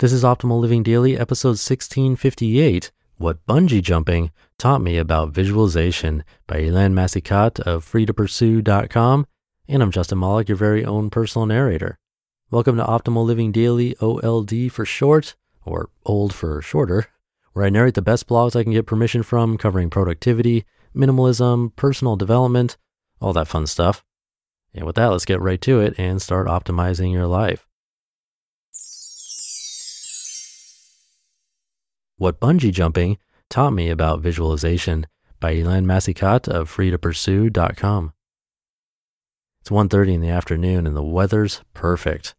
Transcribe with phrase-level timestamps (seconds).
[0.00, 6.58] This is Optimal Living Daily, episode 1658 What Bungee Jumping Taught Me About Visualization by
[6.58, 9.26] Elaine Massicotte of freetopursue.com.
[9.66, 11.98] And I'm Justin Malik, your very own personal narrator.
[12.48, 17.06] Welcome to Optimal Living Daily, OLD for short, or old for shorter,
[17.52, 22.14] where I narrate the best blogs I can get permission from covering productivity, minimalism, personal
[22.14, 22.76] development,
[23.20, 24.04] all that fun stuff.
[24.72, 27.67] And with that, let's get right to it and start optimizing your life.
[32.20, 33.16] What Bungee Jumping
[33.48, 35.06] Taught Me About Visualization
[35.38, 38.12] by Elaine Massicotte of freetopursue.com.
[39.60, 42.34] It's 1.30 in the afternoon and the weather's perfect.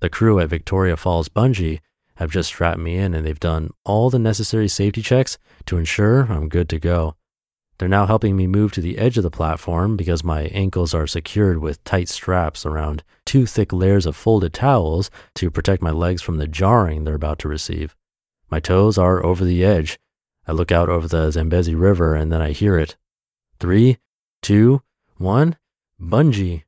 [0.00, 1.80] The crew at Victoria Falls Bungee
[2.16, 6.30] have just strapped me in and they've done all the necessary safety checks to ensure
[6.30, 7.16] I'm good to go.
[7.78, 11.06] They're now helping me move to the edge of the platform because my ankles are
[11.06, 16.20] secured with tight straps around two thick layers of folded towels to protect my legs
[16.20, 17.96] from the jarring they're about to receive.
[18.54, 19.98] My toes are over the edge.
[20.46, 22.94] I look out over the Zambezi River and then I hear it.
[23.58, 23.98] Three,
[24.42, 24.80] two,
[25.16, 25.56] one,
[26.00, 26.62] bungee.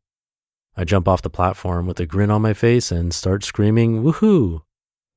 [0.76, 4.62] I jump off the platform with a grin on my face and start screaming, woohoo!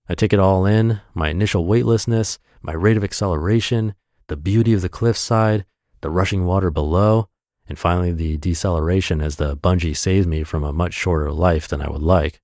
[0.08, 3.96] I take it all in my initial weightlessness, my rate of acceleration,
[4.28, 5.66] the beauty of the cliffside,
[6.02, 7.30] the rushing water below,
[7.68, 11.82] and finally the deceleration as the bungee saves me from a much shorter life than
[11.82, 12.40] I would like.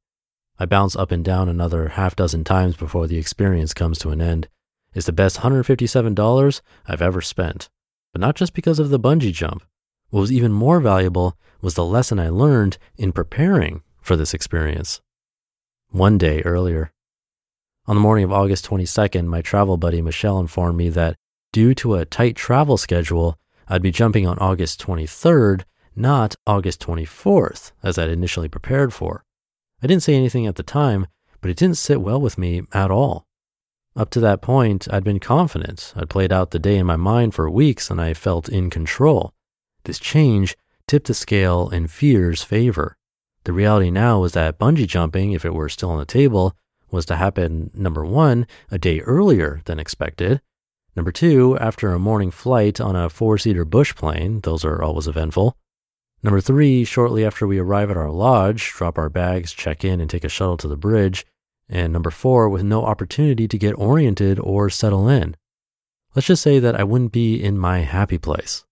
[0.57, 4.21] I bounce up and down another half dozen times before the experience comes to an
[4.21, 4.47] end.
[4.93, 7.69] It's the best $157 I've ever spent.
[8.13, 9.63] But not just because of the bungee jump.
[10.09, 15.01] What was even more valuable was the lesson I learned in preparing for this experience.
[15.89, 16.93] One day earlier.
[17.87, 21.17] On the morning of August 22nd, my travel buddy Michelle informed me that
[21.51, 23.37] due to a tight travel schedule,
[23.67, 25.63] I'd be jumping on August 23rd,
[25.95, 29.25] not August 24th, as I'd initially prepared for.
[29.81, 31.07] I didn't say anything at the time,
[31.41, 33.27] but it didn't sit well with me at all.
[33.95, 35.93] Up to that point, I'd been confident.
[35.95, 39.33] I'd played out the day in my mind for weeks and I felt in control.
[39.85, 42.97] This change tipped the scale in fear's favor.
[43.45, 46.55] The reality now was that bungee jumping, if it were still on the table,
[46.91, 50.41] was to happen number one, a day earlier than expected.
[50.95, 55.07] Number two, after a morning flight on a four seater bush plane, those are always
[55.07, 55.55] eventful.
[56.25, 60.09] Number three, shortly after we arrive at our lodge, drop our bags, check in, and
[60.09, 61.23] take a shuttle to the bridge.
[61.69, 65.35] And number four, with no opportunity to get oriented or settle in.
[66.15, 68.65] Let's just say that I wouldn't be in my happy place.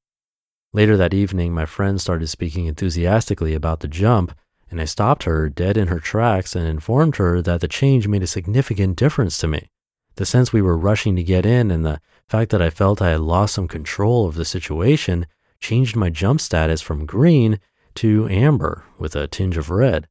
[0.74, 4.36] Later that evening, my friend started speaking enthusiastically about the jump,
[4.72, 8.24] and I stopped her dead in her tracks and informed her that the change made
[8.24, 9.70] a significant difference to me.
[10.16, 13.12] The sense we were rushing to get in and the fact that I felt I
[13.12, 15.28] had lost some control of the situation
[15.64, 17.58] changed my jump status from green
[17.96, 20.10] to amber with a tinge of red.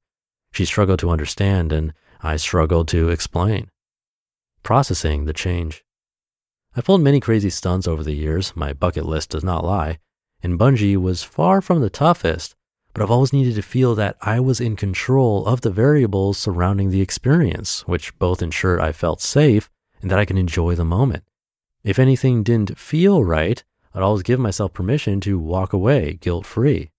[0.50, 1.92] She struggled to understand, and
[2.22, 3.70] I struggled to explain.
[4.62, 5.84] Processing the change.
[6.74, 9.98] I've pulled many crazy stunts over the years, my bucket list does not lie,
[10.42, 12.54] and bungee was far from the toughest,
[12.94, 16.88] but I've always needed to feel that I was in control of the variables surrounding
[16.88, 19.68] the experience, which both ensured I felt safe
[20.00, 21.24] and that I could enjoy the moment.
[21.84, 23.62] If anything didn't feel right,
[23.94, 26.90] I'd always give myself permission to walk away guilt free.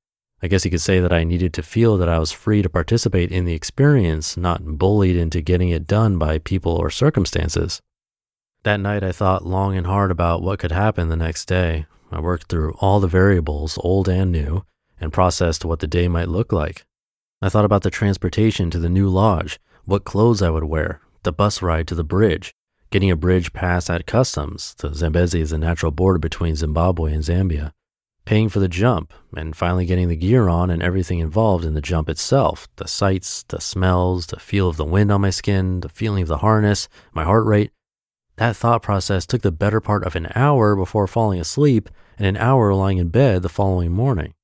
[0.42, 2.70] I guess you could say that I needed to feel that I was free to
[2.70, 7.82] participate in the experience, not bullied into getting it done by people or circumstances.
[8.64, 11.86] That night, I thought long and hard about what could happen the next day.
[12.12, 14.66] I worked through all the variables, old and new,
[15.00, 16.86] and processed what the day might look like.
[17.42, 21.34] I thought about the transportation to the new lodge, what clothes I would wear, the
[21.34, 22.54] bus ride to the bridge,
[22.94, 24.76] getting a bridge pass at customs.
[24.78, 27.72] The Zambezi is a natural border between Zimbabwe and Zambia.
[28.24, 31.82] paying for the jump, and finally getting the gear on and everything involved in the
[31.82, 35.90] jump itself the sights, the smells, the feel of the wind on my skin, the
[35.90, 37.72] feeling of the harness, my heart rate.
[38.38, 42.38] That thought process took the better part of an hour before falling asleep and an
[42.38, 44.36] hour lying in bed the following morning.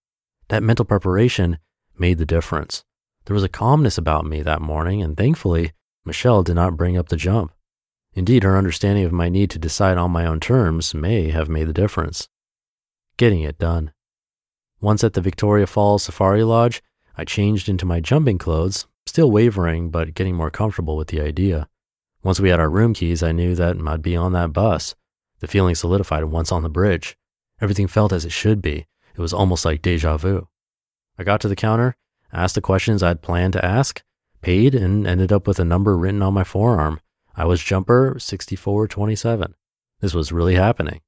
[0.47, 1.59] That mental preparation
[1.99, 2.83] made the difference.
[3.25, 5.73] There was a calmness about me that morning, and thankfully,
[6.03, 7.53] Michelle did not bring up the jump.
[8.13, 11.67] Indeed, her understanding of my need to decide on my own terms may have made
[11.67, 12.27] the difference.
[13.17, 13.91] Getting it done.
[14.81, 16.81] Once at the Victoria Falls Safari Lodge,
[17.17, 21.67] I changed into my jumping clothes, still wavering, but getting more comfortable with the idea.
[22.23, 24.95] Once we had our room keys, I knew that I'd be on that bus.
[25.39, 27.17] The feeling solidified once on the bridge.
[27.61, 28.87] Everything felt as it should be.
[29.15, 30.47] It was almost like deja vu.
[31.17, 31.95] I got to the counter,
[32.31, 34.01] asked the questions I'd planned to ask,
[34.41, 37.01] paid, and ended up with a number written on my forearm.
[37.39, 39.55] I was jumper 6427.
[40.01, 40.99] This was really happening.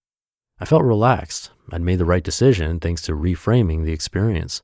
[0.62, 1.52] I felt relaxed.
[1.74, 4.62] I'd made the right decision thanks to reframing the experience.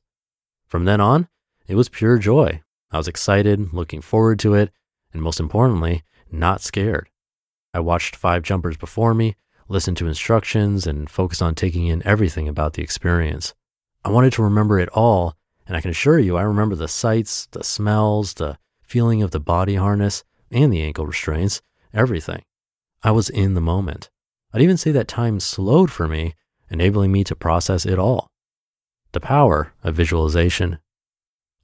[0.66, 1.28] From then on,
[1.66, 2.62] it was pure joy.
[2.90, 4.70] I was excited, looking forward to it,
[5.12, 7.10] and most importantly, not scared.
[7.74, 9.36] I watched five jumpers before me,
[9.68, 13.52] listened to instructions, and focused on taking in everything about the experience.
[14.06, 15.36] I wanted to remember it all,
[15.66, 19.40] and I can assure you I remember the sights, the smells, the feeling of the
[19.40, 21.60] body harness, and the ankle restraints,
[21.92, 22.42] everything.
[23.02, 24.10] I was in the moment.
[24.52, 26.34] I'd even say that time slowed for me,
[26.70, 28.28] enabling me to process it all.
[29.12, 30.78] The power of visualization.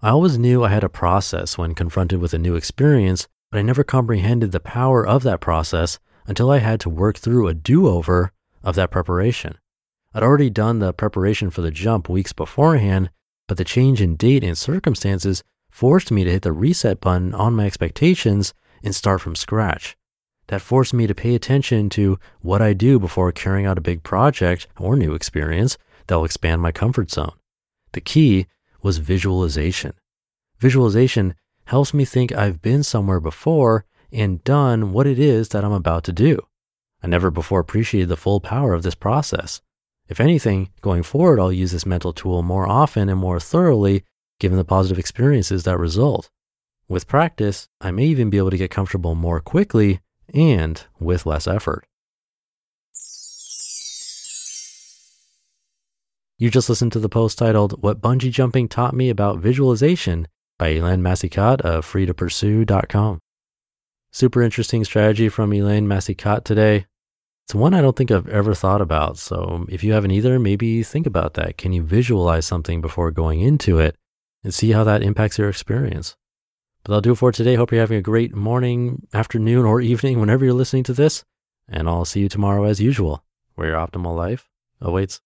[0.03, 3.63] I always knew I had a process when confronted with a new experience, but I
[3.63, 7.89] never comprehended the power of that process until I had to work through a do
[7.89, 8.33] over
[8.63, 9.59] of that preparation.
[10.15, 13.11] I'd already done the preparation for the jump weeks beforehand,
[13.49, 17.55] but the change in date and circumstances forced me to hit the reset button on
[17.55, 18.55] my expectations
[18.85, 19.97] and start from scratch.
[20.49, 24.03] That forced me to pay attention to what I do before carrying out a big
[24.03, 27.33] project or new experience that will expand my comfort zone.
[27.93, 28.47] The key
[28.83, 29.95] was visualization.
[30.59, 31.35] Visualization
[31.65, 36.05] helps me think I've been somewhere before and done what it is that I'm about
[36.05, 36.39] to do.
[37.03, 39.63] I never before appreciated the full power of this process.
[40.09, 44.05] If anything, going forward, I'll use this mental tool more often and more thoroughly
[44.39, 46.29] given the positive experiences that result.
[46.89, 50.01] With practice, I may even be able to get comfortable more quickly
[50.33, 51.87] and with less effort.
[56.37, 60.29] You just listened to the post titled What Bungee Jumping Taught Me About Visualization
[60.59, 63.21] by Elaine Massicotte of freetopursue.com.
[64.13, 66.87] Super interesting strategy from Elaine Massicotte today.
[67.47, 69.17] It's one I don't think I've ever thought about.
[69.17, 71.57] So if you haven't either, maybe think about that.
[71.57, 73.97] Can you visualize something before going into it
[74.43, 76.17] and see how that impacts your experience?
[76.85, 77.55] But that'll do it for today.
[77.55, 81.25] Hope you're having a great morning, afternoon, or evening whenever you're listening to this.
[81.67, 84.51] And I'll see you tomorrow as usual, where your optimal life
[84.83, 85.23] awaits.